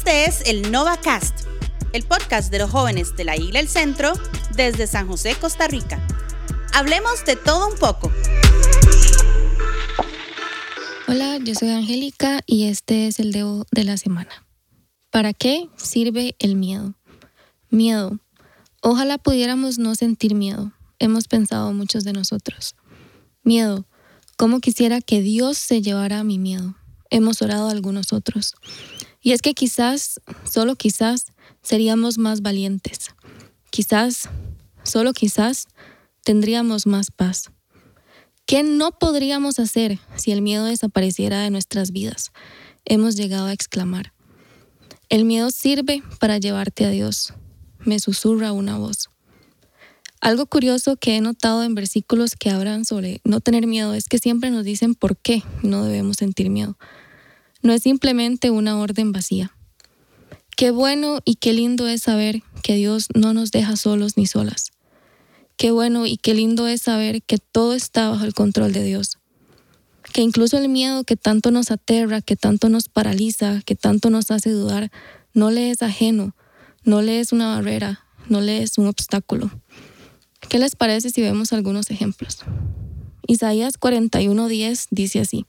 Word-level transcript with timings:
Este 0.00 0.24
es 0.24 0.42
el 0.46 0.72
NovaCast, 0.72 1.46
el 1.92 2.04
podcast 2.04 2.50
de 2.50 2.58
los 2.58 2.70
jóvenes 2.70 3.14
de 3.16 3.24
la 3.24 3.36
Isla 3.36 3.60
El 3.60 3.68
Centro 3.68 4.14
desde 4.56 4.86
San 4.86 5.06
José, 5.06 5.36
Costa 5.38 5.68
Rica. 5.68 6.00
Hablemos 6.72 7.22
de 7.26 7.36
todo 7.36 7.68
un 7.68 7.78
poco. 7.78 8.10
Hola, 11.06 11.36
yo 11.44 11.54
soy 11.54 11.68
Angélica 11.68 12.40
y 12.46 12.68
este 12.68 13.08
es 13.08 13.20
el 13.20 13.30
Debo 13.30 13.66
de 13.72 13.84
la 13.84 13.98
semana. 13.98 14.30
¿Para 15.10 15.34
qué 15.34 15.68
sirve 15.76 16.34
el 16.38 16.56
miedo? 16.56 16.94
Miedo. 17.68 18.18
Ojalá 18.80 19.18
pudiéramos 19.18 19.78
no 19.78 19.94
sentir 19.96 20.34
miedo. 20.34 20.72
Hemos 20.98 21.28
pensado 21.28 21.74
muchos 21.74 22.04
de 22.04 22.14
nosotros. 22.14 22.74
Miedo. 23.42 23.84
¿Cómo 24.38 24.60
quisiera 24.60 25.02
que 25.02 25.20
Dios 25.20 25.58
se 25.58 25.82
llevara 25.82 26.24
mi 26.24 26.38
miedo? 26.38 26.74
Hemos 27.10 27.42
orado 27.42 27.68
algunos 27.68 28.14
otros. 28.14 28.54
Y 29.22 29.32
es 29.32 29.42
que 29.42 29.54
quizás, 29.54 30.20
solo 30.50 30.76
quizás, 30.76 31.26
seríamos 31.62 32.18
más 32.18 32.40
valientes. 32.40 33.10
Quizás, 33.70 34.28
solo 34.82 35.12
quizás, 35.12 35.66
tendríamos 36.24 36.86
más 36.86 37.10
paz. 37.10 37.50
¿Qué 38.46 38.62
no 38.62 38.98
podríamos 38.98 39.58
hacer 39.58 39.98
si 40.16 40.32
el 40.32 40.42
miedo 40.42 40.64
desapareciera 40.64 41.40
de 41.42 41.50
nuestras 41.50 41.92
vidas? 41.92 42.32
Hemos 42.84 43.14
llegado 43.14 43.46
a 43.46 43.52
exclamar. 43.52 44.12
El 45.08 45.24
miedo 45.24 45.50
sirve 45.50 46.02
para 46.18 46.38
llevarte 46.38 46.84
a 46.84 46.90
Dios, 46.90 47.34
me 47.84 47.98
susurra 47.98 48.52
una 48.52 48.78
voz. 48.78 49.10
Algo 50.20 50.46
curioso 50.46 50.96
que 50.96 51.16
he 51.16 51.20
notado 51.20 51.62
en 51.62 51.74
versículos 51.74 52.36
que 52.36 52.50
hablan 52.50 52.84
sobre 52.84 53.20
no 53.24 53.40
tener 53.40 53.66
miedo 53.66 53.94
es 53.94 54.06
que 54.06 54.18
siempre 54.18 54.50
nos 54.50 54.64
dicen 54.64 54.94
por 54.94 55.16
qué 55.16 55.42
no 55.62 55.84
debemos 55.84 56.16
sentir 56.16 56.50
miedo. 56.50 56.76
No 57.62 57.72
es 57.72 57.82
simplemente 57.82 58.50
una 58.50 58.78
orden 58.78 59.12
vacía. 59.12 59.54
Qué 60.56 60.70
bueno 60.70 61.20
y 61.24 61.36
qué 61.36 61.52
lindo 61.52 61.88
es 61.88 62.02
saber 62.02 62.42
que 62.62 62.74
Dios 62.74 63.08
no 63.14 63.32
nos 63.32 63.50
deja 63.50 63.76
solos 63.76 64.16
ni 64.16 64.26
solas. 64.26 64.72
Qué 65.56 65.70
bueno 65.70 66.06
y 66.06 66.16
qué 66.16 66.34
lindo 66.34 66.66
es 66.66 66.82
saber 66.82 67.22
que 67.22 67.38
todo 67.38 67.74
está 67.74 68.08
bajo 68.08 68.24
el 68.24 68.34
control 68.34 68.72
de 68.72 68.82
Dios. 68.82 69.18
Que 70.12 70.22
incluso 70.22 70.58
el 70.58 70.68
miedo 70.68 71.04
que 71.04 71.16
tanto 71.16 71.50
nos 71.50 71.70
aterra, 71.70 72.22
que 72.22 72.36
tanto 72.36 72.68
nos 72.68 72.88
paraliza, 72.88 73.60
que 73.64 73.74
tanto 73.74 74.10
nos 74.10 74.30
hace 74.30 74.50
dudar, 74.50 74.90
no 75.34 75.50
le 75.50 75.70
es 75.70 75.82
ajeno, 75.82 76.34
no 76.84 77.02
le 77.02 77.20
es 77.20 77.32
una 77.32 77.54
barrera, 77.56 78.06
no 78.28 78.40
le 78.40 78.62
es 78.62 78.78
un 78.78 78.86
obstáculo. 78.86 79.50
¿Qué 80.48 80.58
les 80.58 80.76
parece 80.76 81.10
si 81.10 81.20
vemos 81.20 81.52
algunos 81.52 81.90
ejemplos? 81.90 82.38
Isaías 83.26 83.78
41:10 83.78 84.88
dice 84.90 85.20
así, 85.20 85.46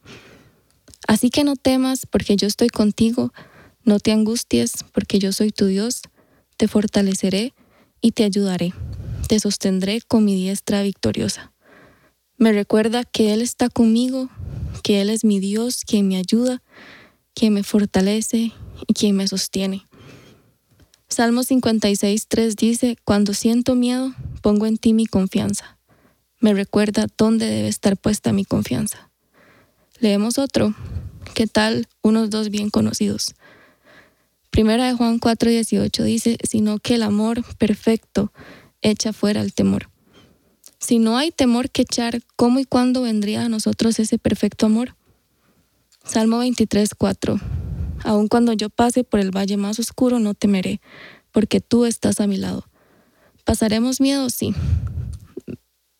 Así 1.07 1.29
que 1.29 1.43
no 1.43 1.55
temas 1.55 2.05
porque 2.05 2.35
yo 2.35 2.47
estoy 2.47 2.69
contigo, 2.69 3.33
no 3.83 3.99
te 3.99 4.11
angusties 4.11 4.85
porque 4.93 5.19
yo 5.19 5.31
soy 5.33 5.51
tu 5.51 5.65
Dios, 5.65 6.01
te 6.57 6.67
fortaleceré 6.67 7.53
y 8.01 8.11
te 8.11 8.23
ayudaré, 8.23 8.73
te 9.27 9.39
sostendré 9.39 10.01
con 10.01 10.25
mi 10.25 10.35
diestra 10.35 10.83
victoriosa. 10.83 11.51
Me 12.37 12.53
recuerda 12.53 13.03
que 13.03 13.33
Él 13.33 13.41
está 13.41 13.69
conmigo, 13.69 14.29
que 14.83 15.01
Él 15.01 15.09
es 15.09 15.23
mi 15.23 15.39
Dios, 15.39 15.83
quien 15.85 16.07
me 16.07 16.17
ayuda, 16.17 16.63
quien 17.35 17.53
me 17.53 17.63
fortalece 17.63 18.51
y 18.87 18.93
quien 18.93 19.15
me 19.15 19.27
sostiene. 19.27 19.85
Salmo 21.07 21.41
56.3 21.41 22.55
dice, 22.55 22.97
Cuando 23.03 23.33
siento 23.33 23.75
miedo, 23.75 24.13
pongo 24.41 24.65
en 24.65 24.77
ti 24.77 24.93
mi 24.93 25.05
confianza. 25.05 25.77
Me 26.39 26.53
recuerda 26.53 27.05
dónde 27.17 27.45
debe 27.45 27.67
estar 27.67 27.97
puesta 27.97 28.33
mi 28.33 28.45
confianza. 28.45 29.10
Leemos 30.01 30.39
otro. 30.39 30.73
¿Qué 31.35 31.45
tal 31.45 31.87
unos 32.01 32.31
dos 32.31 32.49
bien 32.49 32.71
conocidos? 32.71 33.35
Primera 34.49 34.87
de 34.87 34.95
Juan 34.95 35.19
4:18 35.19 36.03
dice, 36.03 36.37
sino 36.43 36.79
que 36.79 36.95
el 36.95 37.03
amor 37.03 37.43
perfecto 37.59 38.33
echa 38.81 39.13
fuera 39.13 39.41
el 39.41 39.53
temor. 39.53 39.91
Si 40.79 40.97
no 40.97 41.19
hay 41.19 41.29
temor 41.29 41.69
que 41.69 41.83
echar, 41.83 42.23
¿cómo 42.35 42.59
y 42.59 42.65
cuándo 42.65 43.03
vendría 43.03 43.45
a 43.45 43.49
nosotros 43.49 43.99
ese 43.99 44.17
perfecto 44.17 44.65
amor? 44.65 44.95
Salmo 46.03 46.39
23:4. 46.39 47.39
Aun 48.03 48.27
cuando 48.27 48.53
yo 48.53 48.71
pase 48.71 49.03
por 49.03 49.19
el 49.19 49.29
valle 49.29 49.57
más 49.57 49.77
oscuro, 49.77 50.17
no 50.17 50.33
temeré, 50.33 50.81
porque 51.31 51.61
tú 51.61 51.85
estás 51.85 52.19
a 52.19 52.25
mi 52.25 52.37
lado. 52.37 52.65
¿Pasaremos 53.45 54.01
miedo? 54.01 54.31
Sí. 54.31 54.55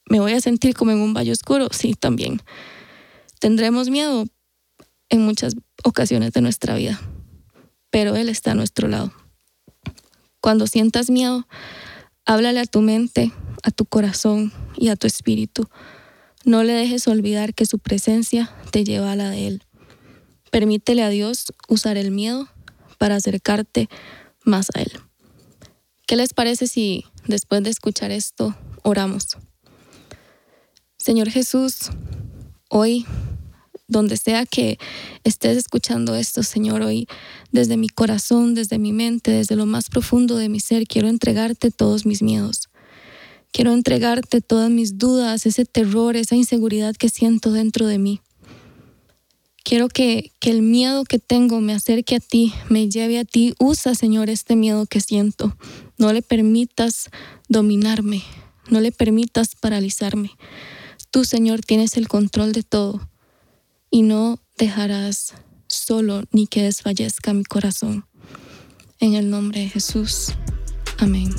¿Me 0.08 0.20
voy 0.20 0.34
a 0.34 0.42
sentir 0.42 0.74
como 0.74 0.90
en 0.90 1.02
un 1.02 1.14
valle 1.14 1.32
oscuro? 1.32 1.68
Sí, 1.72 1.94
también. 1.94 2.42
¿Tendremos 3.42 3.90
miedo? 3.90 4.26
En 5.10 5.26
muchas 5.26 5.56
ocasiones 5.84 6.32
de 6.32 6.42
nuestra 6.42 6.76
vida, 6.76 7.02
pero 7.90 8.16
Él 8.16 8.30
está 8.30 8.52
a 8.52 8.56
nuestro 8.56 8.88
lado. 8.88 9.12
Cuando 10.42 10.68
sientas 10.68 11.10
miedo, 11.10 11.48
háblale 12.24 12.60
a 12.60 12.66
tu 12.66 12.82
mente, 12.82 13.32
a 13.64 13.72
tu 13.72 13.86
corazón 13.86 14.54
y 14.78 14.90
a 14.90 14.96
tu 14.96 15.08
espíritu. 15.08 15.68
No 16.46 16.64
le 16.64 16.74
dejes 16.74 17.08
olvidar 17.08 17.56
que 17.56 17.66
su 17.66 17.80
presencia 17.80 18.52
te 18.70 18.84
lleva 18.84 19.12
a 19.12 19.16
la 19.16 19.32
de 19.32 19.48
Él. 19.48 19.64
Permítele 20.52 21.02
a 21.02 21.10
Dios 21.10 21.52
usar 21.68 21.98
el 21.98 22.12
miedo 22.12 22.48
para 23.00 23.16
acercarte 23.16 23.90
más 24.46 24.68
a 24.76 24.82
Él. 24.84 24.92
¿Qué 26.06 26.16
les 26.16 26.36
parece 26.36 26.68
si 26.68 27.06
después 27.26 27.64
de 27.64 27.72
escuchar 27.72 28.12
esto 28.12 28.56
oramos? 28.84 29.36
Señor 30.98 31.32
Jesús, 31.32 31.90
hoy, 32.70 33.08
donde 33.92 34.16
sea 34.18 34.46
que 34.46 34.80
estés 35.24 35.58
escuchando 35.58 36.16
esto, 36.16 36.44
Señor, 36.44 36.82
hoy 36.82 37.08
desde 37.52 37.76
mi 37.76 37.90
corazón, 37.90 38.56
desde 38.56 38.80
mi 38.80 38.94
mente, 38.94 39.32
desde 39.32 39.58
lo 39.58 39.66
más 39.66 39.90
profundo 39.90 40.38
de 40.38 40.48
mi 40.50 40.60
ser, 40.60 40.88
quiero 40.88 41.10
entregarte 41.10 41.72
todos 41.72 42.06
mis 42.06 42.22
miedos. 42.22 42.70
Quiero 43.52 43.74
entregarte 43.74 44.40
todas 44.40 44.70
mis 44.70 44.98
dudas, 44.98 45.46
ese 45.46 45.66
terror, 45.66 46.16
esa 46.16 46.38
inseguridad 46.38 46.96
que 46.96 47.10
siento 47.10 47.52
dentro 47.52 47.86
de 47.86 47.98
mí. 47.98 48.22
Quiero 49.64 49.90
que, 49.90 50.32
que, 50.40 50.52
el 50.52 50.62
miedo 50.62 51.04
que 51.04 51.20
tengo 51.20 51.60
me 51.60 51.74
acerque 51.74 52.16
a 52.16 52.20
ti, 52.20 52.54
me 52.70 52.90
lleve 52.90 53.20
a 53.20 53.26
ti. 53.26 53.54
Usa, 53.60 53.94
Señor, 53.94 54.30
este 54.30 54.56
miedo 54.56 54.86
que 54.86 55.02
siento. 55.02 55.56
No 55.98 56.14
le 56.14 56.22
permitas 56.22 57.10
dominarme, 57.50 58.24
no 58.70 58.80
le 58.80 58.94
permitas 58.94 59.56
paralizarme. 59.56 60.32
Tú, 61.12 61.26
Señor, 61.26 61.60
tienes 61.60 61.98
el 61.98 62.08
control 62.08 62.54
de 62.54 62.64
todo 62.64 63.12
y 63.92 64.02
no 64.02 64.40
dejarás 64.58 65.36
solo 65.68 66.24
ni 66.32 66.48
que 66.48 66.64
desfallezca 66.64 67.34
mi 67.34 67.44
corazón. 67.44 68.06
En 69.00 69.14
el 69.14 69.30
nombre 69.30 69.60
de 69.60 69.70
Jesús. 69.70 70.34
Amén. 70.98 71.30